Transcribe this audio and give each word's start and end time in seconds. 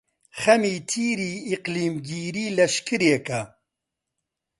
خەمی 0.39 0.75
تیری 0.89 1.33
ئیقلیمگیری 1.49 2.45
لەشکرێکە، 2.57 3.41